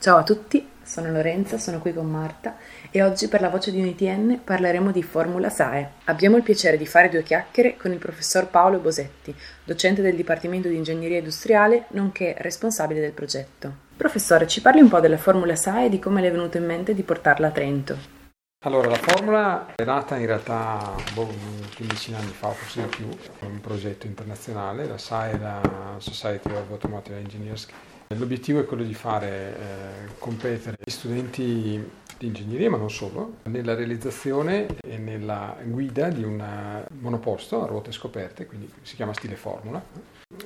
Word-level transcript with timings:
Ciao 0.00 0.18
a 0.18 0.22
tutti, 0.22 0.64
sono 0.80 1.10
Lorenza, 1.10 1.58
sono 1.58 1.80
qui 1.80 1.92
con 1.92 2.06
Marta 2.06 2.56
e 2.92 3.02
oggi 3.02 3.26
per 3.26 3.40
la 3.40 3.48
voce 3.48 3.72
di 3.72 3.80
UNITN 3.80 4.42
parleremo 4.44 4.92
di 4.92 5.02
Formula 5.02 5.50
SAE. 5.50 5.90
Abbiamo 6.04 6.36
il 6.36 6.44
piacere 6.44 6.76
di 6.76 6.86
fare 6.86 7.08
due 7.08 7.24
chiacchiere 7.24 7.76
con 7.76 7.90
il 7.90 7.98
professor 7.98 8.46
Paolo 8.46 8.78
Bosetti, 8.78 9.34
docente 9.64 10.00
del 10.00 10.14
Dipartimento 10.14 10.68
di 10.68 10.76
Ingegneria 10.76 11.18
Industriale, 11.18 11.86
nonché 11.88 12.36
responsabile 12.38 13.00
del 13.00 13.10
progetto. 13.10 13.72
Professore, 13.96 14.46
ci 14.46 14.60
parli 14.60 14.82
un 14.82 14.88
po' 14.88 15.00
della 15.00 15.18
Formula 15.18 15.56
SAE 15.56 15.86
e 15.86 15.88
di 15.88 15.98
come 15.98 16.20
le 16.20 16.28
è 16.28 16.30
venuto 16.30 16.58
in 16.58 16.64
mente 16.64 16.94
di 16.94 17.02
portarla 17.02 17.48
a 17.48 17.50
Trento? 17.50 18.17
Allora, 18.66 18.88
la 18.88 18.96
formula 18.96 19.72
è 19.76 19.84
nata 19.84 20.16
in 20.16 20.26
realtà 20.26 20.92
boh, 21.14 21.32
15 21.76 22.14
anni 22.14 22.32
fa, 22.32 22.50
forse 22.50 22.82
di 22.82 22.88
più, 22.88 23.08
un 23.46 23.60
progetto 23.60 24.06
internazionale, 24.08 24.88
la 24.88 24.98
SAE, 24.98 25.38
la 25.38 25.94
Society 25.98 26.50
of 26.52 26.68
Automotive 26.68 27.18
Engineers, 27.18 27.68
L'obiettivo 28.16 28.58
è 28.58 28.64
quello 28.64 28.84
di 28.84 28.94
fare 28.94 29.28
eh, 29.28 30.18
competere 30.18 30.78
gli 30.82 30.90
studenti 30.90 31.90
di 32.18 32.26
ingegneria, 32.26 32.70
ma 32.70 32.76
non 32.76 32.90
solo, 32.90 33.36
nella 33.44 33.74
realizzazione 33.74 34.66
e 34.84 34.98
nella 34.98 35.56
guida 35.64 36.08
di 36.08 36.24
un 36.24 36.84
monoposto 37.00 37.62
a 37.62 37.66
ruote 37.66 37.92
scoperte, 37.92 38.46
quindi 38.46 38.70
si 38.82 38.96
chiama 38.96 39.12
stile 39.14 39.36
formula, 39.36 39.82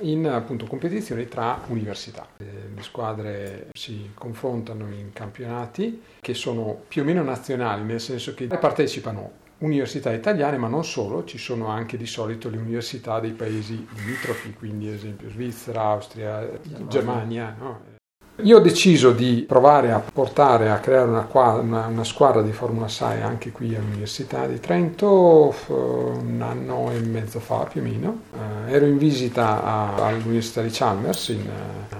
in 0.01 0.27
appunto 0.27 0.65
competizioni 0.65 1.27
tra 1.27 1.61
università. 1.67 2.27
Eh, 2.37 2.45
le 2.73 2.81
squadre 2.81 3.67
si 3.73 4.11
confrontano 4.13 4.89
in 4.91 5.11
campionati 5.11 6.01
che 6.19 6.33
sono 6.33 6.83
più 6.87 7.01
o 7.01 7.05
meno 7.05 7.23
nazionali, 7.23 7.83
nel 7.83 7.99
senso 7.99 8.33
che 8.33 8.47
partecipano 8.47 9.41
università 9.59 10.11
italiane, 10.11 10.57
ma 10.57 10.67
non 10.67 10.83
solo, 10.83 11.23
ci 11.23 11.37
sono 11.37 11.67
anche 11.67 11.97
di 11.97 12.05
solito 12.05 12.49
le 12.49 12.57
università 12.57 13.19
dei 13.19 13.31
paesi 13.31 13.87
limitrofi, 13.95 14.53
quindi 14.53 14.87
ad 14.87 14.95
esempio 14.95 15.29
Svizzera, 15.29 15.81
Austria, 15.81 16.49
Germania. 16.87 17.55
No? 17.57 17.92
Io 18.37 18.57
ho 18.57 18.61
deciso 18.61 19.11
di 19.11 19.45
provare 19.47 19.91
a 19.91 19.99
portare 19.99 20.71
a 20.71 20.79
creare 20.79 21.07
una, 21.07 21.27
una, 21.59 21.85
una 21.85 22.03
squadra 22.03 22.41
di 22.41 22.51
Formula 22.51 22.87
SAE 22.87 23.21
anche 23.21 23.51
qui 23.51 23.75
all'Università 23.75 24.47
di 24.47 24.59
Trento 24.59 25.53
un 25.67 26.41
anno 26.41 26.89
e 26.89 26.99
mezzo 27.01 27.39
fa 27.39 27.67
più 27.71 27.81
o 27.81 27.83
meno. 27.83 28.21
Eh, 28.33 28.71
ero 28.73 28.87
in 28.87 28.97
visita 28.97 29.63
a, 29.63 30.07
all'Università 30.07 30.63
di 30.63 30.69
Chalmers 30.71 31.27
in, 31.27 31.47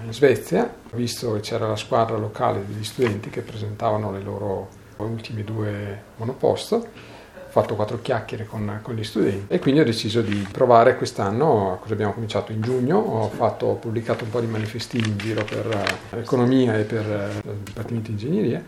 in 0.05 0.11
Svezia, 0.11 0.73
visto 0.93 1.33
che 1.33 1.41
c'era 1.41 1.67
la 1.67 1.75
squadra 1.75 2.17
locale 2.17 2.65
degli 2.65 2.83
studenti 2.83 3.29
che 3.29 3.41
presentavano 3.41 4.11
le 4.11 4.21
loro 4.21 4.69
ultime 4.97 5.43
due 5.43 6.01
monoposto 6.17 7.11
fatto 7.53 7.75
quattro 7.75 7.99
chiacchiere 8.01 8.47
con, 8.47 8.79
con, 8.81 8.95
gli 8.95 9.03
studenti 9.03 9.53
e 9.53 9.59
quindi 9.59 9.79
ho 9.79 9.83
deciso 9.83 10.21
di 10.21 10.47
provare 10.51 10.97
quest'anno, 10.97 11.77
cosa 11.79 11.93
abbiamo 11.93 12.11
cominciato 12.11 12.51
in 12.51 12.61
giugno, 12.61 12.97
ho, 12.97 13.29
fatto, 13.29 13.67
ho 13.67 13.75
pubblicato 13.75 14.23
un 14.23 14.31
po' 14.31 14.39
di 14.39 14.47
manifestini 14.47 15.07
in 15.07 15.17
giro 15.17 15.43
per 15.43 15.67
uh, 15.67 16.17
economia 16.17 16.75
e 16.79 16.83
per 16.83 17.05
uh, 17.05 17.49
il 17.49 17.57
Dipartimento 17.57 18.09
di 18.09 18.13
Ingegneria. 18.13 18.63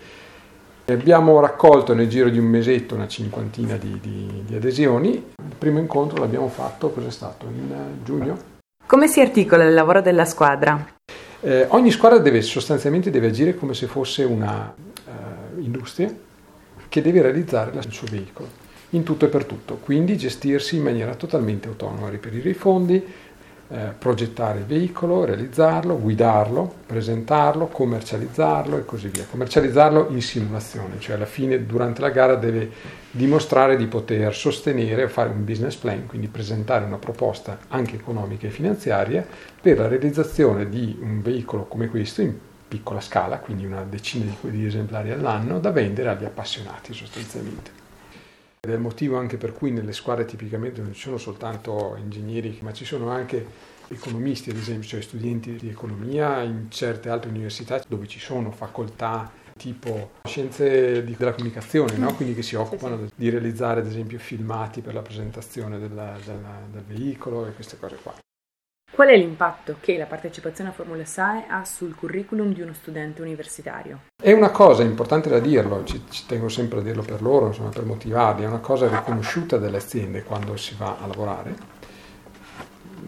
E 0.86 0.94
abbiamo 0.94 1.40
raccolto 1.40 1.96
nel 1.96 2.08
giro 2.08 2.30
di 2.30 2.38
un 2.38 2.46
mesetto 2.46 2.94
una 2.94 3.08
cinquantina 3.08 3.76
di, 3.76 3.98
di, 4.00 4.44
di 4.46 4.56
adesioni. 4.56 5.14
Il 5.14 5.56
primo 5.58 5.80
incontro 5.80 6.20
l'abbiamo 6.20 6.48
fatto, 6.48 6.92
cos'è 6.92 7.10
stato? 7.10 7.48
In 7.48 7.72
uh, 7.72 8.04
giugno. 8.04 8.38
Come 8.86 9.08
si 9.08 9.20
articola 9.20 9.64
il 9.64 9.74
lavoro 9.74 10.02
della 10.02 10.26
squadra? 10.26 10.94
Eh, 11.40 11.66
ogni 11.70 11.90
squadra 11.90 12.20
deve, 12.20 12.44
sostanzialmente 12.44 13.10
deve 13.10 13.28
agire 13.30 13.56
come 13.56 13.74
se 13.74 13.88
fosse 13.88 14.24
una 14.24 14.76
industria 15.58 16.14
che 16.88 17.02
deve 17.02 17.24
realizzare 17.24 17.72
il 17.76 17.92
suo 17.92 18.08
veicolo 18.12 18.64
in 18.92 19.04
tutto 19.04 19.26
e 19.26 19.30
per 19.30 19.46
tutto, 19.46 19.76
quindi 19.76 20.18
gestirsi 20.18 20.78
in 20.78 20.84
maniera 20.84 21.16
totalmente 21.16 21.68
autonoma, 21.68 22.10
reperire 22.10 22.50
i 22.50 22.54
fondi, 22.54 23.04
eh, 23.68 23.94
progettare 23.98 24.60
il 24.60 24.66
veicolo, 24.66 25.26
realizzarlo, 25.26 25.98
guidarlo, 25.98 26.72
presentarlo, 26.86 27.66
commercializzarlo 27.66 28.78
e 28.78 28.86
così 28.86 29.08
via. 29.08 29.26
Commercializzarlo 29.30 30.10
in 30.12 30.22
simulazione, 30.22 31.00
cioè 31.00 31.16
alla 31.16 31.26
fine 31.26 31.66
durante 31.66 32.02
la 32.02 32.10
gara 32.10 32.36
deve 32.36 32.70
dimostrare 33.10 33.76
di 33.76 33.88
poter 33.88 34.36
sostenere, 34.36 35.08
fare 35.08 35.30
un 35.30 35.44
business 35.44 35.76
plan, 35.76 36.06
quindi 36.06 36.28
presentare 36.28 36.86
una 36.86 36.98
proposta 36.98 37.58
anche 37.70 37.96
economica 37.96 38.46
e 38.46 38.52
finanziaria 38.52 39.26
per 39.60 39.80
la 39.80 39.88
realizzazione 39.88 40.70
di 40.70 40.98
un 41.02 41.24
veicolo 41.24 41.64
come 41.64 41.88
questo 41.88 42.22
in 42.22 42.34
piccola 42.68 43.02
scala, 43.02 43.38
quindi 43.40 43.66
una 43.66 43.84
decina 43.84 44.32
di 44.42 44.66
esemplari 44.66 45.10
all'anno, 45.12 45.60
da 45.60 45.72
vendere 45.72 46.10
agli 46.10 46.26
appassionati 46.26 46.94
sostanzialmente. 46.94 47.85
Ed 48.66 48.72
è 48.72 48.74
il 48.74 48.80
motivo 48.80 49.20
anche 49.20 49.38
per 49.38 49.54
cui 49.54 49.70
nelle 49.70 49.94
squadre 49.94 50.26
tipicamente 50.26 50.82
non 50.82 50.92
ci 50.92 51.02
sono 51.02 51.20
soltanto 51.20 51.96
ingegneri, 52.00 52.58
ma 52.62 52.74
ci 52.74 52.84
sono 52.84 53.10
anche 53.10 53.46
economisti, 53.90 54.50
ad 54.50 54.56
esempio, 54.58 54.88
cioè 54.88 55.02
studenti 55.02 55.56
di 55.56 55.70
economia 55.70 56.42
in 56.42 56.72
certe 56.72 57.10
altre 57.10 57.30
università 57.30 57.80
dove 57.88 58.08
ci 58.08 58.18
sono 58.20 58.50
facoltà 58.50 59.32
tipo 59.56 60.14
scienze 60.24 61.04
di, 61.04 61.16
della 61.16 61.34
comunicazione, 61.34 61.96
no? 61.98 62.16
quindi 62.16 62.34
che 62.34 62.42
si 62.42 62.56
occupano 62.56 63.08
di 63.16 63.30
realizzare 63.30 63.82
ad 63.82 63.86
esempio 63.86 64.18
filmati 64.18 64.82
per 64.82 64.96
la 64.96 65.04
presentazione 65.04 65.78
della, 65.78 66.18
della, 66.26 66.60
del 66.72 66.84
veicolo 66.88 67.46
e 67.46 67.54
queste 67.54 67.78
cose 67.78 67.98
qua. 68.02 68.16
Qual 68.96 69.10
è 69.10 69.18
l'impatto 69.18 69.76
che 69.82 69.98
la 69.98 70.06
partecipazione 70.06 70.70
a 70.70 70.74
Formula 70.74 71.04
SAE 71.04 71.48
ha 71.50 71.66
sul 71.66 71.94
curriculum 71.96 72.54
di 72.54 72.62
uno 72.62 72.72
studente 72.72 73.22
universitario? 73.22 74.04
È 74.16 74.32
una 74.32 74.52
cosa 74.52 74.84
importante 74.84 75.28
da 75.28 75.40
dirlo, 75.40 75.84
ci, 75.84 76.02
ci 76.10 76.26
tengo 76.26 76.48
sempre 76.48 76.80
a 76.80 76.82
dirlo 76.82 77.02
per 77.02 77.22
loro, 77.22 77.48
insomma, 77.48 77.72
per 77.72 77.84
motivarli, 77.84 78.46
è 78.46 78.48
una 78.48 78.60
cosa 78.60 78.88
riconosciuta 78.88 79.58
dalle 79.58 79.76
aziende 79.76 80.24
quando 80.24 80.56
si 80.56 80.76
va 80.78 80.96
a 81.02 81.08
lavorare. 81.08 81.56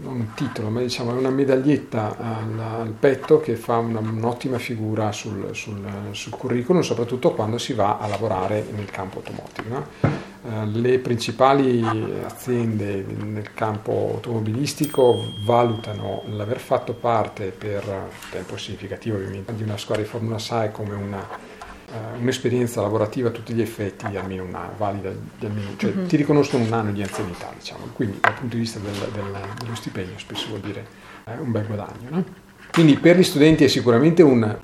Non 0.01 0.15
un 0.15 0.33
titolo, 0.33 0.67
ma 0.67 0.81
diciamo 0.81 1.15
è 1.15 1.17
una 1.17 1.29
medaglietta 1.29 2.17
al, 2.17 2.59
al 2.59 2.91
petto 2.91 3.39
che 3.39 3.55
fa 3.55 3.77
una, 3.77 3.99
un'ottima 3.99 4.57
figura 4.57 5.13
sul, 5.13 5.55
sul, 5.55 5.89
sul, 6.11 6.35
curriculum, 6.35 6.81
soprattutto 6.81 7.31
quando 7.31 7.57
si 7.57 7.71
va 7.71 7.97
a 7.97 8.07
lavorare 8.07 8.61
nel 8.75 8.91
campo 8.91 9.19
automotive. 9.19 9.69
No? 9.69 10.26
Eh, 10.45 10.65
le 10.67 10.99
principali 10.99 11.83
aziende 12.23 13.03
nel 13.03 13.53
campo 13.53 14.11
automobilistico 14.13 15.33
valutano 15.43 16.23
l'aver 16.29 16.59
fatto 16.59 16.93
parte 16.93 17.49
per 17.49 17.83
tempo 18.29 18.55
significativo 18.55 19.17
ovviamente 19.17 19.55
di 19.55 19.63
una 19.63 19.77
squadra 19.77 20.03
di 20.03 20.09
Formula 20.09 20.37
SAE 20.37 20.71
come 20.71 20.95
una, 20.95 21.19
uh, 21.19 22.19
un'esperienza 22.21 22.81
lavorativa 22.81 23.29
a 23.29 23.31
tutti 23.31 23.53
gli 23.53 23.61
effetti 23.61 24.05
almeno 24.15 24.43
un 24.43 24.53
anno, 24.53 24.73
valida 24.77 25.11
di 25.11 25.45
almeno, 25.45 25.71
cioè 25.75 25.91
uh-huh. 25.91 26.05
ti 26.05 26.15
riconoscono 26.15 26.63
un 26.63 26.73
anno 26.73 26.91
di 26.91 27.01
anzianità, 27.01 27.51
diciamo. 27.57 27.89
quindi 27.93 28.19
dal 28.21 28.33
punto 28.33 28.55
di 28.55 28.61
vista 28.61 28.79
del, 28.79 28.93
del, 29.13 29.37
dello 29.59 29.75
stipendio 29.75 30.17
spesso 30.17 30.47
vuol 30.49 30.61
dire 30.61 30.85
eh, 31.25 31.37
un 31.39 31.51
bel 31.51 31.65
guadagno. 31.65 32.09
No? 32.09 32.23
Quindi 32.71 32.95
per 32.97 33.17
gli 33.17 33.23
studenti 33.23 33.63
è 33.63 33.67
sicuramente 33.67 34.21
un, 34.21 34.59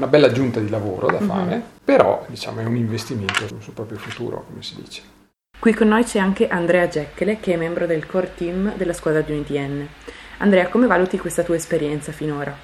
una 0.00 0.08
bella 0.08 0.28
aggiunta 0.28 0.60
di 0.60 0.70
lavoro 0.70 1.10
da 1.10 1.18
fare, 1.18 1.54
uh-huh. 1.56 1.62
però 1.84 2.24
diciamo, 2.26 2.60
è 2.60 2.64
un 2.64 2.76
investimento 2.76 3.46
sul 3.46 3.74
proprio 3.74 3.98
futuro, 3.98 4.44
come 4.48 4.62
si 4.62 4.74
dice. 4.76 5.02
Qui 5.58 5.74
con 5.74 5.88
noi 5.88 6.04
c'è 6.04 6.18
anche 6.18 6.48
Andrea 6.48 6.88
Geccele, 6.88 7.38
che 7.38 7.52
è 7.52 7.56
membro 7.56 7.84
del 7.84 8.06
core 8.06 8.32
team 8.34 8.74
della 8.76 8.94
squadra 8.94 9.20
di 9.20 9.32
UNITN. 9.32 9.86
Andrea, 10.38 10.68
come 10.68 10.86
valuti 10.86 11.18
questa 11.18 11.42
tua 11.42 11.56
esperienza 11.56 12.12
finora? 12.12 12.56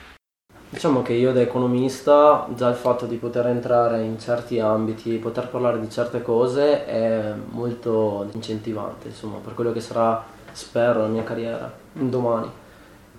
Diciamo 0.69 1.03
che 1.03 1.13
io 1.13 1.33
da 1.33 1.43
economista 1.43 2.49
già 2.55 2.71
il 2.71 2.75
fatto 2.75 3.05
di 3.05 3.17
poter 3.17 3.49
entrare 3.49 4.03
in 4.03 4.19
certi 4.19 4.59
ambiti, 4.59 5.19
poter 5.19 5.49
parlare 5.49 5.79
di 5.79 5.91
certe 5.91 6.23
cose 6.23 6.87
è 6.87 7.35
molto 7.51 8.27
incentivante, 8.33 9.09
insomma, 9.09 9.37
per 9.45 9.53
quello 9.53 9.73
che 9.73 9.81
sarà, 9.81 10.25
spero, 10.53 11.03
la 11.03 11.09
mia 11.09 11.23
carriera 11.23 11.71
domani. 11.93 12.51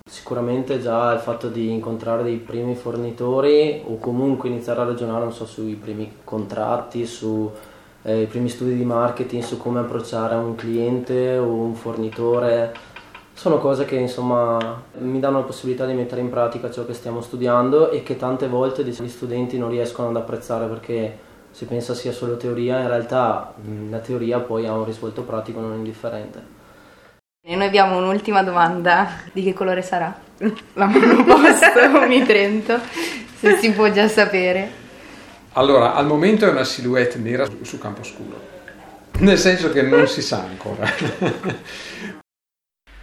Sicuramente 0.08 0.80
già 0.80 1.12
il 1.12 1.20
fatto 1.20 1.50
di 1.50 1.70
incontrare 1.70 2.22
dei 2.22 2.38
primi 2.38 2.74
fornitori 2.74 3.82
o 3.84 3.98
comunque 3.98 4.48
iniziare 4.48 4.80
a 4.80 4.84
ragionare, 4.84 5.30
so, 5.30 5.44
sui 5.44 5.74
primi 5.74 6.10
contratti, 6.24 7.04
su 7.04 7.50
eh, 8.04 8.26
primi 8.26 8.48
studi 8.48 8.74
di 8.74 8.86
marketing 8.86 9.42
su 9.42 9.58
come 9.58 9.80
approcciare 9.80 10.34
un 10.36 10.54
cliente 10.54 11.36
o 11.36 11.48
un 11.52 11.74
fornitore. 11.74 12.74
Sono 13.34 13.58
cose 13.58 13.84
che 13.84 13.96
insomma 13.96 14.82
mi 15.00 15.20
danno 15.20 15.40
la 15.40 15.44
possibilità 15.44 15.84
di 15.84 15.92
mettere 15.92 16.22
in 16.22 16.30
pratica 16.30 16.70
ciò 16.70 16.86
che 16.86 16.94
stiamo 16.94 17.20
studiando 17.20 17.90
e 17.90 18.02
che 18.02 18.16
tante 18.16 18.48
volte 18.48 18.84
gli 18.84 19.08
studenti 19.08 19.58
non 19.58 19.68
riescono 19.68 20.08
ad 20.08 20.16
apprezzare 20.16 20.68
perché 20.68 21.18
si 21.50 21.66
pensa 21.66 21.92
sia 21.92 22.12
solo 22.12 22.38
teoria, 22.38 22.80
in 22.80 22.88
realtà 22.88 23.52
la 23.90 23.98
teoria 23.98 24.40
poi 24.40 24.66
ha 24.66 24.72
un 24.72 24.86
risvolto 24.86 25.20
pratico 25.20 25.60
non 25.60 25.74
indifferente. 25.74 26.56
E 27.50 27.56
noi 27.56 27.66
abbiamo 27.66 27.96
un'ultima 27.96 28.42
domanda, 28.42 29.22
di 29.32 29.42
che 29.42 29.54
colore 29.54 29.80
sarà 29.80 30.14
la 30.74 30.84
monoposto 30.84 31.96
Unitrento, 31.98 32.78
se 33.40 33.56
si 33.56 33.70
può 33.70 33.90
già 33.90 34.06
sapere. 34.06 34.70
Allora, 35.52 35.94
al 35.94 36.04
momento 36.04 36.44
è 36.44 36.50
una 36.50 36.64
silhouette 36.64 37.16
nera 37.16 37.46
su, 37.46 37.64
su 37.64 37.78
campo 37.78 38.02
scuro, 38.02 38.38
nel 39.20 39.38
senso 39.38 39.72
che 39.72 39.80
non 39.80 40.06
si 40.08 40.20
sa 40.20 40.40
ancora. 40.40 40.92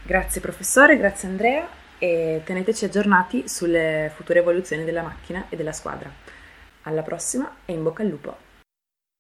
grazie 0.06 0.42
professore, 0.42 0.96
grazie 0.98 1.28
Andrea 1.28 1.68
e 1.98 2.44
teneteci 2.46 2.86
aggiornati 2.86 3.50
sulle 3.50 4.12
future 4.14 4.42
evoluzioni 4.42 4.84
della 4.84 5.02
macchina 5.02 5.48
e 5.50 5.56
della 5.56 5.74
squadra. 5.74 6.08
Alla 6.84 7.02
prossima 7.02 7.52
e 7.66 7.74
in 7.74 7.82
bocca 7.82 8.04
al 8.04 8.10
lupo! 8.10 8.38